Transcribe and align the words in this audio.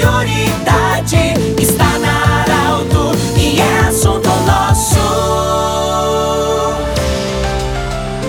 prioridade 0.00 1.34
está 1.60 1.98
na 1.98 2.40
Arauto 2.40 3.12
e 3.36 3.60
é 3.60 3.80
assunto 3.80 4.30
nosso. 4.46 4.98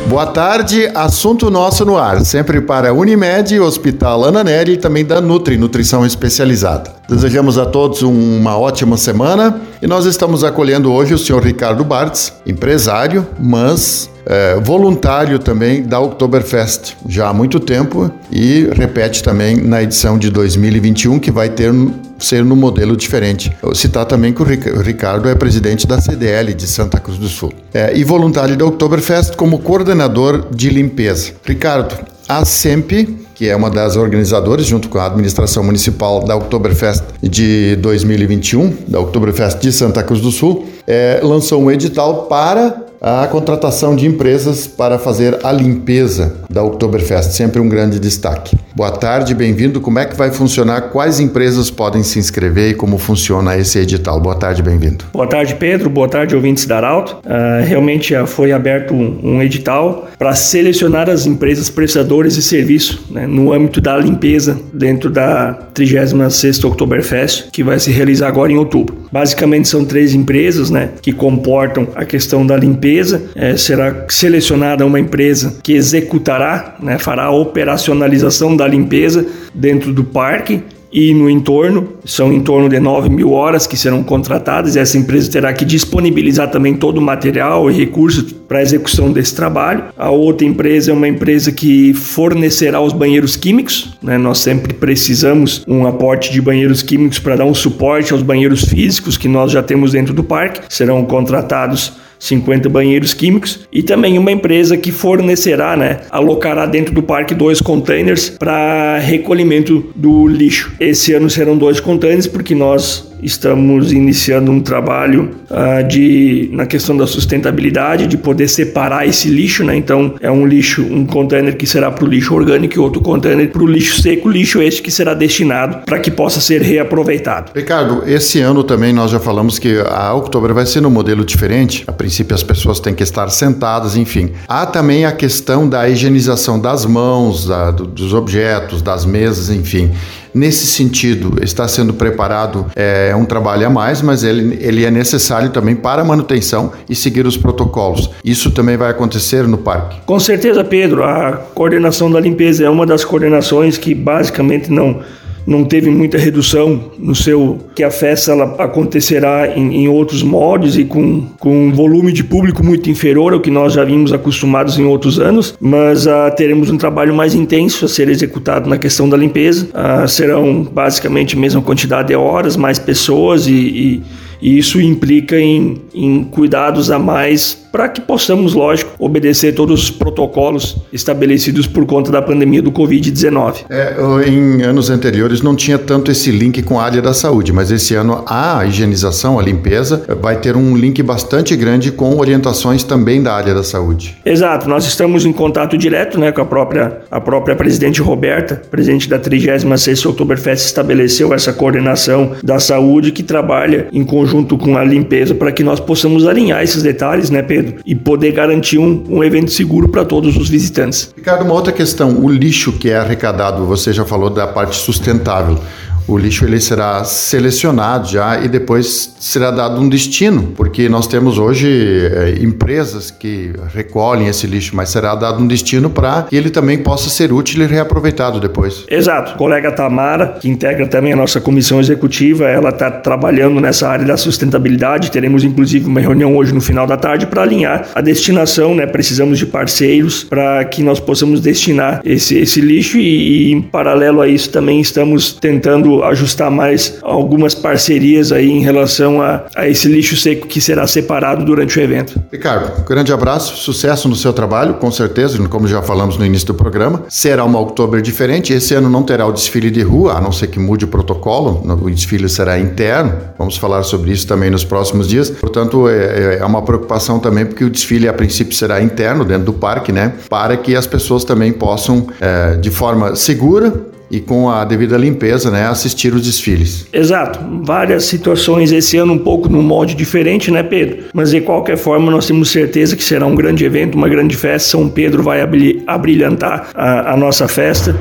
Boa 0.08 0.26
tarde, 0.28 0.92
assunto 0.94 1.50
nosso 1.50 1.86
no 1.86 1.98
ar, 1.98 2.26
sempre 2.26 2.60
para 2.60 2.94
Unimed, 2.94 3.58
Hospital 3.62 4.26
Ana 4.26 4.44
Nery 4.44 4.74
e 4.74 4.78
também 4.78 5.06
da 5.06 5.22
Nutri, 5.22 5.58
Nutrição 5.58 6.06
Especializada. 6.06 6.92
Desejamos 7.08 7.58
a 7.58 7.66
todos 7.66 8.02
uma 8.02 8.58
ótima 8.58 8.98
semana 8.98 9.62
e 9.82 9.88
nós 9.88 10.06
estamos 10.06 10.44
acolhendo 10.44 10.92
hoje 10.92 11.14
o 11.14 11.18
senhor 11.18 11.42
Ricardo 11.42 11.86
Bartz, 11.86 12.34
empresário, 12.46 13.26
mas 13.40 14.11
é, 14.26 14.60
voluntário 14.60 15.40
também 15.40 15.84
da 15.84 16.00
Oktoberfest, 16.00 16.96
já 17.08 17.30
há 17.30 17.34
muito 17.34 17.60
tempo, 17.60 18.12
e 18.32 18.70
repete 18.74 19.24
também 19.24 19.56
na 19.58 19.82
edição 19.82 20.18
de 20.18 20.30
2021, 20.30 21.20
que 21.20 21.32
vai 21.32 21.50
ter 21.50 21.72
ser 22.20 22.46
no 22.46 22.56
modelo 22.56 22.96
diferente. 22.96 23.52
Eu 23.62 23.74
citar 23.74 24.06
também 24.06 24.32
que 24.32 24.42
o 24.42 24.46
Ricardo 24.46 25.28
é 25.28 25.36
presidente 25.36 25.88
da 25.88 26.00
CDL 26.00 26.54
de 26.54 26.68
Santa 26.68 27.00
Cruz 27.00 27.18
do 27.18 27.28
Sul 27.28 27.52
é, 27.74 27.98
e 27.98 28.04
voluntário 28.04 28.56
da 28.56 28.66
Oktoberfest 28.66 29.36
como 29.36 29.60
coordenador 29.60 30.48
de 30.54 30.70
limpeza. 30.70 31.32
Ricardo, 31.44 31.98
a 32.28 32.46
SEMP, 32.46 33.18
que 33.36 33.50
é 33.50 33.56
uma 33.56 33.70
das 33.70 33.96
organizadoras, 33.96 34.66
junto 34.66 34.88
com 34.88 35.00
a 35.00 35.08
administração 35.08 35.64
municipal 35.64 36.24
da 36.24 36.36
Oktoberfest 36.36 37.04
de 37.22 37.76
2021, 37.78 38.74
da 38.88 39.00
Oktoberfest 39.00 39.60
de 39.60 39.72
Santa 39.72 40.04
Cruz 40.04 40.22
do 40.22 40.32
Sul, 40.32 40.68
é, 40.88 41.20
lançou 41.24 41.62
um 41.62 41.72
edital 41.72 42.28
para 42.28 42.81
a 43.02 43.26
contratação 43.26 43.96
de 43.96 44.06
empresas 44.06 44.68
para 44.68 45.00
fazer 45.00 45.44
a 45.44 45.52
limpeza 45.52 46.36
da 46.48 46.62
Oktoberfest, 46.62 47.32
sempre 47.32 47.60
um 47.60 47.68
grande 47.68 48.00
destaque. 48.00 48.56
Boa 48.74 48.92
tarde, 48.92 49.36
bem-vindo. 49.36 49.82
Como 49.82 50.00
é 50.00 50.06
que 50.06 50.16
vai 50.16 50.32
funcionar? 50.32 50.82
Quais 50.92 51.20
empresas 51.20 51.70
podem 51.70 52.04
se 52.04 52.18
inscrever 52.18 52.72
e 52.72 52.74
como 52.74 52.98
funciona 52.98 53.58
esse 53.58 53.78
edital? 53.78 54.20
Boa 54.22 54.36
tarde, 54.36 54.64
bem-vindo. 54.64 55.04
Boa 55.12 55.28
tarde, 55.28 55.56
Pedro. 55.56 55.90
Boa 55.90 56.08
tarde, 56.08 56.36
ouvintes 56.36 56.66
da 56.66 56.78
Arauto. 56.78 57.18
Uh, 57.18 57.66
realmente 57.66 58.14
foi 58.28 58.54
aberto 58.54 58.94
um, 58.94 59.20
um 59.22 59.42
edital 59.42 60.08
para 60.18 60.34
selecionar 60.36 61.10
as 61.10 61.26
empresas 61.26 61.70
prestadoras 61.70 62.36
de 62.36 62.42
serviço 62.42 63.04
né, 63.12 63.28
no 63.28 63.52
âmbito 63.52 63.82
da 63.82 63.98
limpeza 63.98 64.58
dentro 64.74 65.10
da 65.10 65.68
36ª 65.76 66.66
Oktoberfest, 66.66 67.50
que 67.52 67.64
vai 67.64 67.78
se 67.78 67.92
realizar 67.92 68.30
agora 68.30 68.54
em 68.54 68.58
outubro. 68.58 69.02
Basicamente 69.12 69.68
são 69.68 69.84
três 69.84 70.14
empresas 70.16 70.70
né, 70.70 70.92
que 71.02 71.12
comportam 71.12 71.90
a 71.94 72.06
questão 72.06 72.46
da 72.46 72.56
limpeza. 72.56 73.22
É, 73.36 73.58
será 73.58 74.06
selecionada 74.08 74.86
uma 74.86 75.00
empresa 75.00 75.58
que 75.62 75.74
executará, 75.74 76.76
né, 76.82 76.98
fará 76.98 77.26
a 77.26 77.32
operacionalização 77.32 78.56
da 78.62 78.68
limpeza 78.68 79.26
dentro 79.54 79.92
do 79.92 80.04
parque 80.04 80.62
e 80.92 81.14
no 81.14 81.30
entorno. 81.30 81.94
São 82.06 82.32
em 82.32 82.42
torno 82.42 82.68
de 82.68 82.80
9 82.80 83.10
mil 83.10 83.32
horas 83.32 83.66
que 83.66 83.78
serão 83.78 84.04
contratadas. 84.04 84.76
Essa 84.76 84.98
empresa 84.98 85.32
terá 85.32 85.54
que 85.54 85.64
disponibilizar 85.66 86.52
também 86.52 86.76
todo 86.76 86.98
o 86.98 87.02
material 87.02 87.72
e 87.72 87.74
recursos 87.74 88.32
para 88.48 88.60
a 88.60 88.62
execução 88.62 89.12
desse 89.12 89.36
trabalho. 89.36 89.86
A 89.98 90.10
outra 90.10 90.46
empresa 90.46 90.92
é 90.92 90.94
uma 90.94 91.08
empresa 91.08 91.52
que 91.52 91.94
fornecerá 91.94 92.82
os 92.82 92.94
banheiros 92.94 93.36
químicos. 93.36 93.98
Né? 94.02 94.18
Nós 94.18 94.40
sempre 94.40 94.74
precisamos 94.74 95.64
um 95.68 95.88
aporte 95.88 96.32
de 96.32 96.42
banheiros 96.42 96.84
químicos 96.84 97.20
para 97.20 97.38
dar 97.38 97.46
um 97.46 97.54
suporte 97.54 98.14
aos 98.14 98.22
banheiros 98.22 98.66
físicos 98.66 99.18
que 99.18 99.28
nós 99.28 99.52
já 99.52 99.64
temos 99.64 99.94
dentro 99.94 100.14
do 100.14 100.24
parque. 100.24 100.62
Serão 100.70 101.04
contratados 101.06 101.94
50 102.22 102.70
banheiros 102.70 103.16
químicos 103.16 103.68
e 103.72 103.82
também 103.82 104.18
uma 104.20 104.32
empresa 104.32 104.78
que 104.78 104.92
fornecerá, 104.92 105.76
né, 105.76 106.02
alocará 106.12 106.68
dentro 106.68 106.94
do 106.94 107.02
parque 107.02 107.34
dois 107.34 107.60
containers 107.60 108.30
para 108.30 109.00
recolhimento 109.00 109.92
do 109.96 110.28
lixo. 110.28 110.72
Esse 110.80 111.14
ano 111.14 111.30
serão 111.32 111.58
dois 111.58 111.80
containers 111.80 112.28
porque 112.28 112.54
nós 112.54 113.11
estamos 113.22 113.92
iniciando 113.92 114.52
um 114.52 114.60
trabalho 114.60 115.32
uh, 115.50 115.88
de 115.88 116.50
na 116.52 116.66
questão 116.66 116.96
da 116.96 117.08
sustentabilidade, 117.08 118.08
de 118.08 118.18
poder 118.18 118.48
separar 118.48 119.08
esse 119.08 119.30
lixo, 119.30 119.64
né? 119.64 119.76
Então 119.76 120.16
é 120.20 120.32
um 120.32 120.46
lixo, 120.46 120.84
um 120.84 121.06
container 121.06 121.56
que 121.56 121.66
será 121.66 121.92
para 121.92 122.06
o 122.06 122.08
lixo 122.08 122.34
orgânico 122.34 122.76
e 122.76 122.80
outro 122.80 123.02
container 123.02 123.50
para 123.50 123.64
o 123.64 123.68
lixo 123.68 124.02
seco, 124.02 124.30
lixo 124.30 124.62
este 124.62 124.82
que 124.82 124.92
será 124.92 125.14
destinado 125.14 125.86
para 125.86 126.00
que 126.00 126.12
possa 126.12 126.40
ser 126.40 126.62
reaproveitado. 126.62 127.52
Ricardo, 127.56 128.04
esse 128.06 128.40
ano 128.40 128.64
também 128.64 128.94
nós 128.94 129.12
já 129.12 129.20
falamos 129.20 129.60
que 129.60 129.80
a 129.88 130.14
Outubro 130.14 130.54
vai 130.54 130.66
ser 130.66 130.82
no 130.82 130.90
modelo 130.90 131.24
diferente. 131.24 131.84
A 131.88 131.92
princípio 131.92 132.36
as 132.36 132.44
pessoas 132.44 132.80
têm 132.80 132.94
que 132.94 133.04
estar 133.04 133.30
sentadas, 133.30 133.96
enfim. 133.96 134.32
Há 134.48 134.66
também 134.66 135.06
a 135.06 135.12
questão 135.12 135.68
da 135.68 135.88
higienização 135.90 136.60
das 136.60 136.86
mãos, 136.86 137.46
da, 137.46 137.72
dos 137.72 138.14
objetos, 138.14 138.82
das 138.82 139.06
mesas, 139.06 139.50
enfim. 139.50 139.92
Nesse 140.34 140.66
sentido, 140.66 141.38
está 141.44 141.68
sendo 141.68 141.94
preparado 141.94 142.66
é 142.76 143.14
um 143.16 143.26
trabalho 143.26 143.68
a 143.68 143.70
mais, 143.70 144.02
mas 144.02 144.24
ele, 144.24 144.58
ele 144.62 144.86
é 144.86 144.92
necessário 144.92 145.50
também 145.50 145.76
para 145.76 146.04
manutenção 146.04 146.72
e 146.90 146.96
seguir 146.96 147.26
os 147.26 147.36
protocolos. 147.38 148.10
Isso 148.24 148.52
também 148.52 148.78
vai 148.78 148.90
acontecer 148.90 149.48
no 149.48 149.58
parque? 149.58 150.00
Com 150.06 150.20
certeza, 150.20 150.64
Pedro. 150.64 151.04
A 151.04 151.34
coordenação 151.54 152.10
da 152.10 152.20
limpeza 152.20 152.66
é 152.66 152.70
uma 152.70 152.86
das 152.86 153.04
coordenações 153.04 153.78
que 153.78 153.94
basicamente 153.94 154.72
não 154.72 155.02
não 155.46 155.64
teve 155.64 155.90
muita 155.90 156.18
redução 156.18 156.92
no 156.98 157.16
seu 157.16 157.60
que 157.76 157.84
a 157.84 157.92
festa 157.92 158.32
ela 158.32 158.56
acontecerá 158.60 159.58
em, 159.58 159.84
em, 159.84 159.88
outros 159.88 160.24
modos 160.24 160.78
e 160.78 160.86
com, 160.86 161.28
com 161.40 161.68
um 161.68 161.72
volume 161.72 162.12
de 162.12 162.24
público 162.24 162.64
muito 162.64 162.90
inferior 162.90 163.34
ao 163.34 163.40
que 163.40 163.50
nós 163.50 163.74
já 163.74 163.84
vimos 163.84 164.14
acostumados 164.14 164.78
em 164.78 164.86
outros 164.86 165.20
anos, 165.20 165.56
mas 165.60 166.06
uh, 166.06 166.12
teremos 166.36 166.70
um 166.70 166.78
trabalho 166.78 167.14
mais 167.14 167.34
intenso 167.34 167.86
a 167.86 167.88
ser 167.88 168.10
executado 168.10 168.70
na 168.70 168.78
questão 168.78 169.10
da 169.10 169.18
limpeza. 169.18 169.68
Uh, 169.68 170.08
serão 170.08 170.64
basicamente 170.64 171.36
a 171.36 171.40
mesma 171.40 171.62
quantidade 171.62 172.10
de 172.10 172.16
horas, 172.16 172.56
mais 172.56 172.78
pessoas 172.78 173.48
e, 173.48 173.54
e, 173.54 174.04
e 174.42 174.58
isso 174.58 174.82
implica 174.82 175.40
em, 175.40 175.82
em 175.94 176.24
cuidados 176.24 176.90
a 176.90 176.98
mais 176.98 177.62
para 177.72 177.88
que 177.88 178.02
possamos, 178.02 178.54
lógico, 178.54 178.92
obedecer 179.00 179.56
todos 179.56 179.84
os 179.84 179.90
protocolos 179.90 180.76
estabelecidos 180.92 181.68
por 181.68 181.86
conta 181.86 182.12
da 182.12 182.22
pandemia 182.22 182.62
do 182.62 182.70
Covid-19. 182.70 183.66
É, 183.70 183.96
em 184.28 184.62
anos 184.62 184.90
anteriores 184.90 185.42
não 185.42 185.56
tinha 185.56 185.78
tanto 185.78 186.12
esse 186.12 186.32
link 186.32 186.62
com 186.64 186.78
a 186.78 186.84
área 186.84 187.02
da 187.02 187.14
saúde, 187.14 187.54
mas 187.54 187.72
esse 187.72 187.96
ano 187.96 188.26
a 188.28 188.66
higienização, 188.66 189.40
a 189.40 189.42
limpeza, 189.42 190.04
vai 190.22 190.38
ter 190.38 190.58
um 190.58 190.76
link 190.76 191.02
bastante 191.02 191.56
grande 191.56 191.94
com 191.94 192.18
orientações 192.18 192.84
também 192.84 193.24
da 193.24 193.34
área 193.34 193.54
da 193.54 193.64
saúde. 193.64 194.18
Exato, 194.26 194.68
nós 194.68 194.86
estamos 194.86 195.26
em 195.26 195.32
contato 195.32 195.78
direto 195.78 196.20
né, 196.20 196.32
com 196.34 196.42
a 196.42 196.46
própria, 196.46 197.04
a 197.10 197.22
própria 197.22 197.56
presidente 197.56 198.02
Roberta, 198.02 198.62
presidente 198.70 199.08
da 199.08 199.18
36ª 199.18 200.10
Oktoberfest, 200.10 200.66
estabeleceu 200.66 201.34
essa 201.34 201.54
coordenação 201.54 202.34
da 202.44 202.60
saúde 202.60 203.14
que 203.14 203.24
trabalha 203.24 203.88
em 203.94 204.04
conjunto 204.04 204.31
com 204.58 204.78
a 204.78 204.84
limpeza 204.84 205.36
para 205.36 205.52
que 205.52 205.64
nós 205.64 205.80
possamos 205.80 206.26
alinhar 206.26 206.64
esses 206.64 206.82
detalhes, 206.82 207.30
né, 207.30 207.42
Pedro? 207.42 207.76
e 207.86 207.96
poder 207.96 208.32
garantir 208.32 208.78
um, 208.78 209.04
um 209.10 209.24
evento 209.24 209.52
seguro 209.52 209.90
para 209.90 210.06
todos 210.06 210.38
os 210.38 210.50
visitantes. 210.50 211.14
Ricardo, 211.16 211.44
uma 211.44 211.54
outra 211.54 211.74
questão: 211.74 212.24
o 212.24 212.30
lixo 212.30 212.72
que 212.74 212.90
é 212.90 212.98
arrecadado, 212.98 213.66
você 213.66 213.92
já 213.92 214.06
falou 214.06 214.30
da 214.30 214.48
parte 214.48 214.76
sustentável 214.78 215.60
o 216.08 216.18
lixo 216.18 216.46
ele 216.46 216.60
será 216.60 217.04
selecionado 217.04 218.08
já 218.08 218.40
e 218.44 218.48
depois 218.48 219.16
será 219.20 219.52
dado 219.52 219.80
um 219.80 219.88
destino, 219.88 220.54
porque 220.56 220.90
nós 220.90 221.08
temos 221.08 221.38
hoje 221.38 221.68
é, 222.14 222.44
empresas 222.44 223.12
que 223.12 223.54
recolhem 223.74 224.28
esse 224.28 224.48
lixo, 224.48 224.76
mas 224.76 224.90
será 224.90 225.16
dado 225.16 225.42
um 225.42 225.48
destino 225.48 225.90
para 225.90 226.24
que 226.24 226.36
ele 226.36 226.50
também 226.50 226.78
possa 226.78 227.10
ser 227.10 227.32
útil 227.32 227.64
e 227.64 227.68
reaproveitado 227.68 228.40
depois. 228.40 228.86
Exato. 228.90 229.38
Colega 229.38 229.72
Tamara, 229.72 230.38
que 230.40 230.50
integra 230.50 230.88
também 230.88 231.14
a 231.14 231.16
nossa 231.16 231.40
comissão 231.40 231.80
executiva, 231.80 232.46
ela 232.46 232.70
está 232.70 232.90
trabalhando 232.90 233.60
nessa 233.60 233.88
área 233.88 234.06
da 234.06 234.18
sustentabilidade. 234.18 235.12
Teremos 235.12 235.44
inclusive 235.44 235.86
uma 235.86 236.00
reunião 236.00 236.36
hoje 236.36 236.54
no 236.54 236.62
final 236.62 236.88
da 236.88 236.98
tarde 236.98 237.26
para 237.26 237.42
alinhar 237.42 237.90
a 237.94 238.02
destinação, 238.02 238.76
né? 238.76 238.86
Precisamos 238.86 239.38
de 239.38 239.46
parceiros 239.46 240.24
para 240.24 240.64
que 240.66 240.84
nós 240.84 241.00
possamos 241.00 241.42
destinar 241.42 242.02
esse, 242.04 242.38
esse 242.38 242.62
lixo 242.62 242.98
e, 242.98 243.50
e 243.50 243.52
em 243.52 243.62
paralelo 243.62 244.22
a 244.22 244.28
isso 244.28 244.50
também 244.50 244.80
estamos 244.80 245.34
tentando 245.34 245.91
ajustar 246.04 246.50
mais 246.50 246.98
algumas 247.02 247.54
parcerias 247.54 248.32
aí 248.32 248.50
em 248.50 248.62
relação 248.62 249.22
a, 249.22 249.46
a 249.56 249.68
esse 249.68 249.88
lixo 249.88 250.16
seco 250.16 250.48
que 250.48 250.62
será 250.62 250.88
separado 250.88 251.44
durante 251.46 251.80
o 251.80 251.82
evento. 251.82 252.22
Ricardo, 252.32 252.86
grande 252.86 253.12
abraço, 253.12 253.58
sucesso 253.58 254.08
no 254.08 254.16
seu 254.16 254.34
trabalho, 254.34 254.76
com 254.76 254.92
certeza, 254.92 255.38
como 255.48 255.68
já 255.68 255.82
falamos 255.82 256.18
no 256.18 256.26
início 256.26 256.48
do 256.48 256.54
programa. 256.54 257.04
Será 257.10 257.44
uma 257.44 257.60
outubro 257.60 258.02
diferente. 258.02 258.54
Esse 258.54 258.74
ano 258.74 258.90
não 258.90 259.04
terá 259.04 259.26
o 259.26 259.32
desfile 259.32 259.70
de 259.70 259.82
rua, 259.82 260.14
a 260.14 260.22
não 260.22 260.32
ser 260.32 260.48
que 260.48 260.60
mude 260.60 260.86
o 260.86 260.88
protocolo. 260.88 261.62
O 261.82 261.90
desfile 261.90 262.30
será 262.30 262.60
interno. 262.60 263.14
Vamos 263.38 263.58
falar 263.58 263.84
sobre 263.84 264.12
isso 264.12 264.28
também 264.28 264.50
nos 264.50 264.64
próximos 264.64 265.08
dias. 265.08 265.30
Portanto, 265.30 265.88
é, 265.88 266.36
é, 266.36 266.38
é 266.42 266.46
uma 266.46 266.62
preocupação 266.62 267.20
também, 267.20 267.46
porque 267.46 267.64
o 267.64 267.70
desfile 267.70 268.08
a 268.08 268.14
princípio 268.14 268.56
será 268.56 268.82
interno 268.82 269.26
dentro 269.26 269.46
do 269.46 269.54
parque, 269.54 269.92
né? 269.92 270.14
Para 270.30 270.58
que 270.58 270.76
as 270.76 270.88
pessoas 270.88 271.24
também 271.24 271.52
possam, 271.52 272.08
é, 272.20 272.56
de 272.56 272.70
forma 272.70 273.16
segura, 273.16 273.74
e 274.12 274.20
com 274.20 274.50
a 274.50 274.66
devida 274.66 274.98
limpeza, 274.98 275.50
né, 275.50 275.66
assistir 275.66 276.14
os 276.14 276.22
desfiles. 276.22 276.86
Exato. 276.92 277.40
Várias 277.64 278.04
situações 278.06 278.72
esse 278.72 278.98
ano 278.98 279.14
um 279.14 279.18
pouco 279.18 279.48
num 279.48 279.62
molde 279.62 279.96
diferente, 279.96 280.52
né, 280.52 280.62
Pedro? 280.62 281.06
Mas 281.14 281.32
de 281.32 281.40
qualquer 281.40 281.78
forma 281.78 282.12
nós 282.12 282.28
temos 282.28 282.50
certeza 282.50 282.96
que 282.96 283.04
será 283.04 283.26
um 283.26 283.36
grande 283.36 283.64
evento, 283.64 283.96
uma 283.96 284.10
grande 284.10 284.36
festa. 284.36 284.70
São 284.70 284.90
Pedro 284.90 285.24
vai 285.24 285.40
abrilhantar 285.88 286.70
a, 286.76 287.14
a 287.14 287.18
nossa 287.18 287.48
festa 287.48 287.96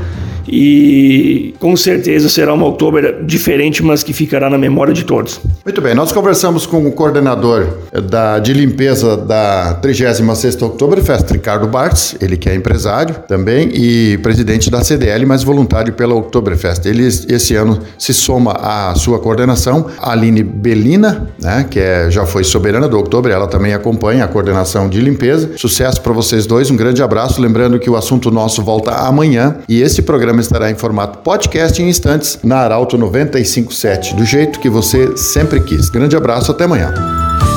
e 0.49 1.55
com 1.59 1.77
certeza 1.77 2.29
será 2.29 2.55
uma 2.55 2.67
outubro 2.67 3.25
diferente, 3.25 3.83
mas 3.83 4.03
que 4.03 4.13
ficará 4.13 4.49
na 4.49 4.59
memória 4.59 4.93
de 4.93 5.05
todos. 5.05 5.41
Muito 5.65 5.81
bem, 5.81 5.95
nós 5.95 6.13
conversamos 6.13 6.67
com 6.67 6.87
o 6.87 6.93
coordenador 6.93 7.67
da, 8.09 8.39
de 8.39 8.53
limpeza 8.53 9.17
da 9.17 9.79
36ª 9.83 10.63
Oktoberfest, 10.63 11.31
Ricardo 11.31 11.67
Bartz, 11.67 12.17
ele 12.21 12.37
que 12.37 12.49
é 12.49 12.55
empresário 12.55 13.17
também 13.29 13.71
e 13.75 14.19
presidente 14.19 14.71
da 14.71 14.83
CDL, 14.83 15.27
mas 15.27 15.43
voluntário 15.43 15.93
pela 15.93 16.15
Oktoberfest. 16.15 16.87
Ele 16.87 17.07
esse 17.07 17.55
ano 17.55 17.79
se 17.99 18.15
soma 18.15 18.53
à 18.53 18.95
sua 18.95 19.19
coordenação 19.19 19.87
Aline 20.01 20.43
Belina, 20.43 21.29
né, 21.41 21.67
que 21.69 21.79
é, 21.79 22.11
já 22.11 22.25
foi 22.25 22.45
soberana 22.45 22.89
do 22.89 22.99
Oktober, 22.99 23.33
ela 23.33 23.47
também 23.47 23.73
acompanha 23.73 24.25
a 24.25 24.29
coordenação 24.29 24.89
de 24.89 25.01
limpeza. 25.01 25.51
Sucesso 25.57 26.01
para 26.01 26.13
vocês 26.13 26.47
dois, 26.47 26.71
um 26.71 26.77
grande 26.77 27.03
abraço, 27.03 27.41
lembrando 27.41 27.79
que 27.79 27.91
o 27.91 27.97
assunto 27.97 28.31
nosso 28.31 28.63
volta 28.63 28.93
amanhã 28.93 29.57
e 29.69 29.83
esse 29.83 30.03
programa 30.03 30.30
estará 30.39 30.71
em 30.71 30.77
formato 30.77 31.19
podcast 31.19 31.83
em 31.83 31.89
instantes 31.89 32.39
na 32.45 32.59
Arauto 32.59 32.97
957, 32.97 34.15
do 34.15 34.25
jeito 34.25 34.61
que 34.61 34.69
você 34.69 35.17
sempre 35.17 35.61
quis. 35.61 35.89
Grande 35.89 36.17
abraço, 36.17 36.53
até 36.53 36.65
amanhã. 36.65 36.95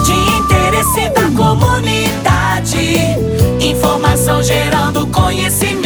De 0.04 0.12
interesse 0.12 1.10
da 1.10 1.30
comunidade, 1.38 2.98
informação 3.62 4.42
gerando 4.42 5.06
conhecimento. 5.08 5.83